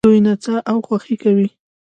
[0.07, 1.47] دوی نڅا او خوښي کوي.